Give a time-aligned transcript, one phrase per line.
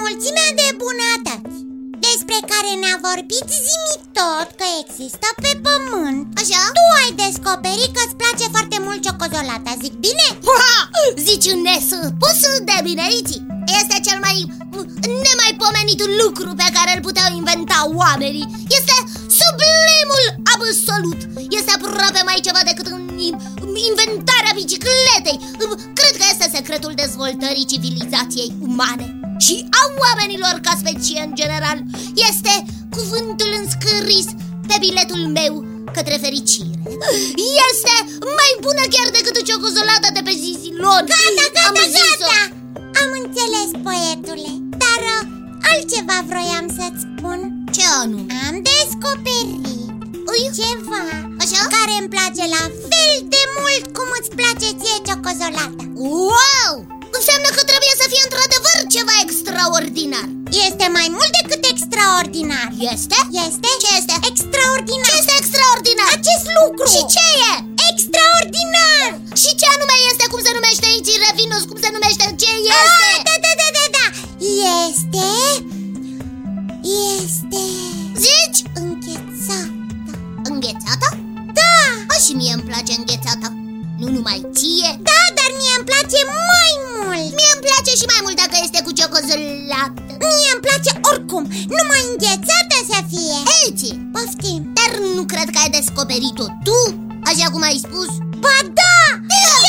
[0.00, 1.58] mulțimea de bunătăți
[2.06, 6.62] Despre care ne-a vorbit zimi tot că există pe pământ Așa?
[6.76, 10.28] Tu ai descoperit că îți place foarte mult ciocozolata, zic bine?
[10.60, 10.74] Ha!
[11.26, 13.36] Zici nespus de bine, Iti
[13.80, 14.36] Este cel mai
[15.24, 18.46] nemaipomenit lucru pe care îl puteau inventa oamenii
[18.78, 18.94] Este
[19.40, 20.24] sublimul
[20.54, 21.20] absolut
[21.58, 23.02] Este aproape mai ceva decât în
[23.90, 25.38] inventarea bicicletei.
[25.98, 29.06] Cred că este secretul dezvoltării civilizației umane.
[29.44, 31.78] Și a oamenilor ca specie în general.
[32.28, 32.52] Este
[32.96, 34.26] cuvântul înscris
[34.68, 35.54] pe biletul meu
[35.96, 36.74] către fericire.
[37.70, 37.94] Este
[38.38, 41.04] mai bună chiar decât ciocozolata de pe Zizilon.
[41.12, 42.28] Gata, gata, Am zis-o.
[42.30, 42.44] gata
[43.00, 44.52] Am înțeles, poetule.
[44.82, 45.20] Dar uh,
[45.70, 47.40] altceva vroiam să-ți spun.
[47.74, 48.32] Ce anume?
[48.48, 49.81] Am descoperit Ui?
[50.58, 51.04] Ceva
[51.42, 51.60] Așa?
[51.76, 55.84] Care îmi place la fel de mult cum îți place ție ciocozolata
[56.30, 56.72] Wow!
[57.18, 60.26] Înseamnă că trebuie să fie într-adevăr ceva extraordinar
[60.68, 63.18] Este mai mult decât extraordinar Este?
[63.46, 63.68] Este?
[63.82, 64.14] Ce este?
[64.30, 66.08] Extraordinar Ce este extraordinar?
[66.18, 67.52] Acest lucru Și ce e?
[67.90, 69.10] Extraordinar
[69.42, 70.24] Și ce anume este?
[70.32, 71.10] Cum se numește aici?
[71.24, 72.24] Revinus, cum se numește?
[72.42, 73.10] Ce este?
[73.12, 74.06] Ah, Da, da, da, da, da
[74.86, 75.21] Este Este
[86.12, 86.22] place
[86.54, 87.30] mai mult.
[87.38, 89.98] Mie îmi place și mai mult dacă este cu ciocozolată
[90.36, 91.44] Mie îmi place oricum.
[91.76, 93.38] Numai înghețată să fie.
[93.60, 94.60] Eici, Poftim.
[94.78, 96.78] Dar nu cred că ai descoperit-o tu
[97.30, 98.10] Așa cum ai spus.
[98.44, 98.96] Ba da!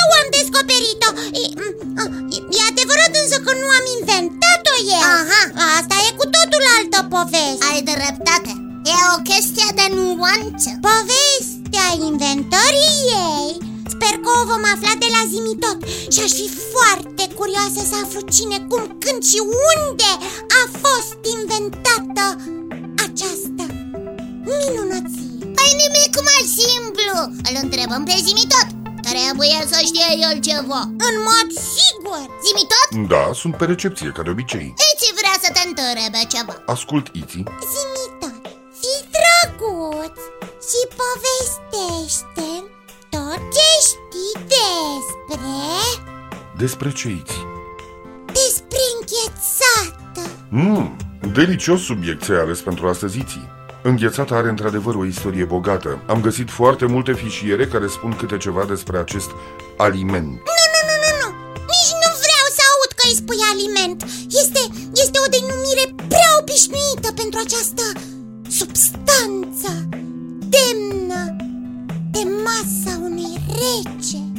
[0.00, 1.10] Eu am descoperit-o.
[1.42, 1.44] E,
[2.36, 5.04] e- e adevărat însă că nu am inventat-o eu.
[5.18, 5.42] Aha.
[5.78, 7.64] Asta e cu totul altă poveste.
[7.70, 8.52] Ai dreptate.
[8.92, 10.70] E o chestie de nuanță.
[10.88, 11.19] Povestea
[15.26, 15.78] vom afla de la Zimitot
[16.12, 19.40] Și aș fi foarte curioasă să aflu cine, cum, când și
[19.74, 20.10] unde
[20.60, 22.26] a fost inventată
[23.06, 23.64] această
[24.50, 27.14] minunăție Păi nimic mai simplu?
[27.48, 28.68] Îl întrebăm pe Zimitot
[29.10, 30.82] Trebuie să știe el ceva.
[31.08, 32.20] În mod sigur.
[32.46, 32.88] Zimitot?
[33.12, 34.74] Da, sunt pe recepție, ca de obicei.
[34.92, 36.54] Iți vrea să te întrebe ceva.
[36.66, 37.42] Ascult Iti.
[37.74, 38.42] Zimitot,
[38.80, 40.16] fii drăguț
[40.68, 41.70] și povestește.
[41.78, 42.49] tot ce știi
[45.30, 46.12] despre...
[46.56, 47.46] Despre ce Iti?
[48.32, 50.96] despre înghețată Mmm,
[51.32, 53.40] delicios subiect ți-ai ales pentru astăzi Iti.
[53.82, 56.02] Înghețata are într-adevăr o istorie bogată.
[56.06, 59.30] Am găsit foarte multe fișiere care spun câte ceva despre acest
[59.76, 60.30] aliment.
[60.48, 61.28] Nu, nu, nu, nu, nu
[61.74, 64.00] Nici nu vreau să aud că îi spui aliment
[64.42, 64.62] Este,
[65.04, 67.84] este o denumire prea obișnuită pentru această
[68.58, 69.70] substanță
[70.54, 71.22] Demnă
[72.10, 74.29] de masa unui rege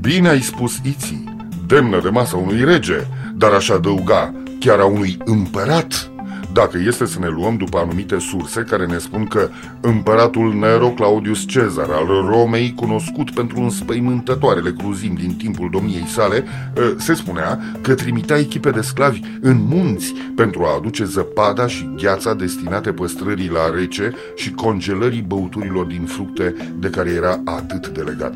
[0.00, 1.24] Bine ai spus Iti,
[1.66, 6.10] demnă de masa unui rege, dar aș adăuga chiar a unui împărat.
[6.52, 9.48] Dacă este să ne luăm după anumite surse care ne spun că
[9.80, 16.44] împăratul Nero Claudius Cezar al Romei, cunoscut pentru înspăimântătoarele cruzimi din timpul domniei sale,
[16.76, 21.90] ă, se spunea că trimitea echipe de sclavi în munți pentru a aduce zăpada și
[21.96, 28.00] gheața destinate păstrării la rece și congelării băuturilor din fructe de care era atât de
[28.00, 28.34] legat.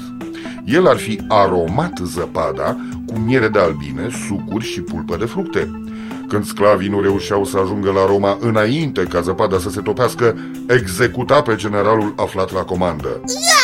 [0.65, 2.77] El ar fi aromat zăpada
[3.07, 5.81] cu miere de albine, sucuri și pulpă de fructe.
[6.29, 10.37] Când sclavii nu reușeau să ajungă la Roma înainte ca zăpada să se topească,
[10.69, 13.21] executa pe generalul aflat la comandă.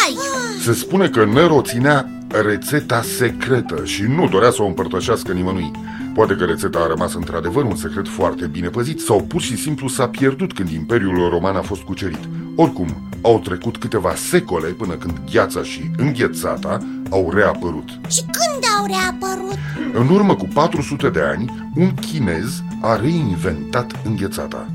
[0.06, 0.16] Ai!
[0.62, 5.70] Se spune că Nero ținea rețeta secretă și nu dorea să o împărtășească nimănui.
[6.14, 9.88] Poate că rețeta a rămas într-adevăr un secret foarte bine păzit sau pur și simplu
[9.88, 12.28] s-a pierdut când Imperiul Roman a fost cucerit.
[12.56, 16.78] Oricum, au trecut câteva secole până când gheața și înghețata
[17.10, 17.88] au reapărut.
[18.08, 19.58] Și când au reapărut?
[19.92, 24.66] În urmă cu 400 de ani, un chinez a reinventat înghețata.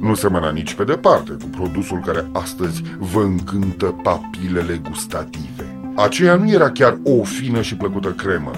[0.00, 5.76] Nu semăna nici pe departe cu produsul care astăzi vă încântă papilele gustative.
[5.96, 8.50] Aceea nu era chiar o fină și plăcută cremă.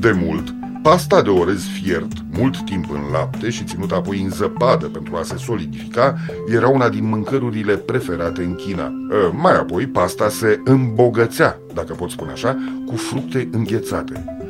[0.00, 4.86] De mult, pasta de orez fiert, mult timp în lapte și ținută apoi în zăpadă
[4.86, 6.16] pentru a se solidifica,
[6.54, 8.86] era una din mâncărurile preferate în China.
[8.86, 12.56] Uh, Mai apoi, pasta se îmbogățea, dacă pot spune așa,
[12.86, 14.41] cu fructe înghețate.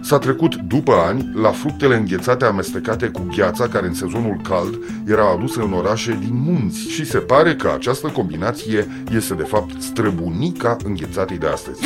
[0.00, 5.30] S-a trecut după ani la fructele înghețate amestecate cu gheața care în sezonul cald era
[5.30, 10.76] adusă în orașe din munți și se pare că această combinație este de fapt străbunica
[10.84, 11.80] înghețatei de astăzi.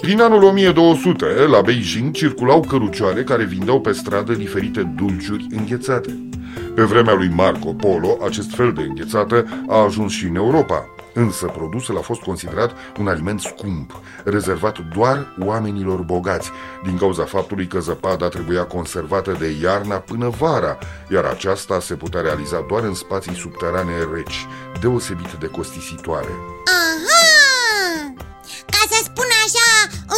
[0.00, 6.16] Prin anul 1200, la Beijing circulau cărucioare care vindeau pe stradă diferite dulciuri înghețate.
[6.74, 10.95] Pe vremea lui Marco Polo, acest fel de înghețată a ajuns și în Europa.
[11.18, 16.50] Însă produsul a fost considerat un aliment scump, rezervat doar oamenilor bogați,
[16.84, 20.78] din cauza faptului că zăpada trebuia conservată de iarna până vara,
[21.10, 24.46] iar aceasta se putea realiza doar în spații subterane reci,
[24.80, 26.34] deosebit de costisitoare.
[26.66, 28.14] Aha!
[28.66, 29.68] Ca să spun așa,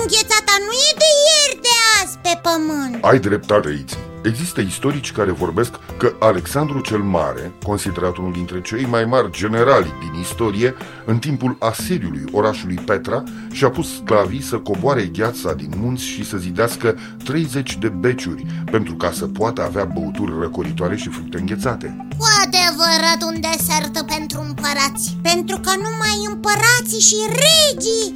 [0.01, 3.93] înghețata nu e de ieri de azi pe pământ Ai dreptate aici.
[4.23, 9.93] Există istorici care vorbesc că Alexandru cel Mare, considerat unul dintre cei mai mari generali
[10.01, 10.75] din istorie,
[11.07, 13.23] în timpul asediului orașului Petra,
[13.53, 18.95] și-a pus sclavii să coboare gheața din munți și să zidească 30 de beciuri, pentru
[18.95, 22.07] ca să poată avea băuturi răcoritoare și fructe înghețate.
[22.19, 28.09] Cu adevărat un desert pentru împărați Pentru că numai împărații și regii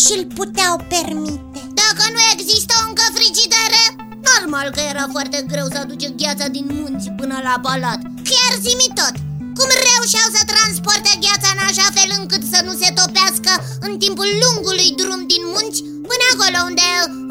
[0.00, 3.67] și-l puteau permite Dacă nu există încă frigidere
[4.58, 8.00] Normal că era foarte greu să aduce gheața din munți până la palat
[8.30, 9.14] Chiar zimi tot
[9.58, 13.52] Cum reușeau să transporte gheața în așa fel încât să nu se topească
[13.86, 16.86] în timpul lungului drum din munți Până acolo unde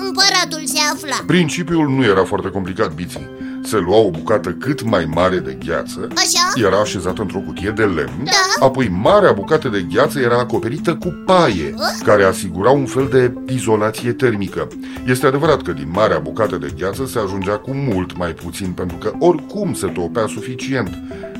[0.05, 3.25] împăratul se afla Principiul nu era foarte complicat, Biții.
[3.67, 6.65] Se lua o bucată cât mai mare de gheață, Așa?
[6.67, 8.65] era așezată într-o cutie de lemn, Da.
[8.65, 11.73] apoi marea bucată de gheață era acoperită cu paie,
[12.03, 14.67] care asigura un fel de izolație termică.
[15.05, 18.97] Este adevărat că din marea bucată de gheață se ajungea cu mult mai puțin, pentru
[18.97, 20.89] că oricum se topea suficient.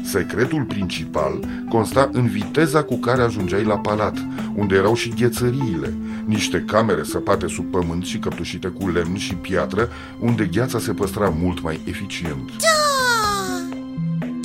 [0.04, 1.40] Secretul principal
[1.70, 4.16] consta în viteza cu care ajungeai la palat,
[4.56, 5.94] unde erau și ghețăriile,
[6.28, 9.90] niște camere săpate sub pământ și căptușite cu lemn și piatră,
[10.20, 12.50] unde gheața se păstra mult mai eficient.
[12.66, 12.80] Da!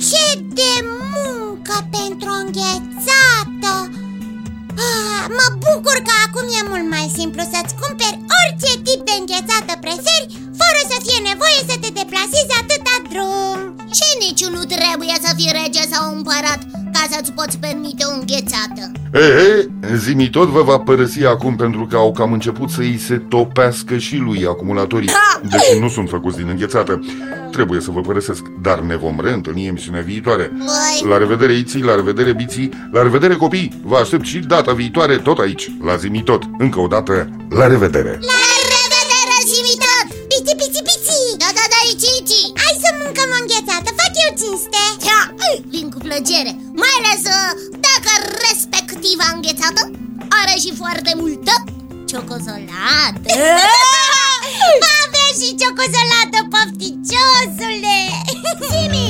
[0.09, 0.73] Ce de
[1.13, 3.73] muncă pentru o înghețată!
[4.87, 9.73] Ah, mă bucur că acum e mult mai simplu să-ți cumperi orice tip de înghețată
[9.83, 10.27] preferi
[10.59, 13.59] Fără să fie nevoie să te deplasezi atâta drum
[13.97, 16.72] Și nici nu trebuie să fii rege sau împărat Ca
[17.13, 22.11] să-ți poți permite o înghețată Ehe, zimi tot vă va părăsi acum pentru că au
[22.11, 25.09] cam început să îi se topească și lui acumulatorii.
[25.51, 26.99] Deși nu sunt făcuți din înghețată.
[27.51, 30.51] Trebuie să vă părăsesc, dar ne vom reîntâlni emisiunea viitoare.
[30.57, 31.09] Băi.
[31.09, 33.81] La revedere Iții, la revedere Biții, la revedere copii.
[33.83, 38.19] Vă aștept și data viitoare tot aici, la zimi tot Încă o dată, la revedere.
[38.31, 38.43] La
[38.73, 40.07] revedere, zimi tot!
[40.31, 44.31] Pici, pici, pici Da, da, da, ici, ici Hai să mâncăm o înghețată, fac eu
[44.41, 44.83] cinste!
[45.09, 45.21] Da,
[45.71, 46.62] vin cu plăcere
[50.73, 51.63] și foarte multă
[52.07, 53.29] ciocolată.
[54.81, 57.97] Va avea și ciocozolată, pofticiosule.
[58.69, 59.02] Zimi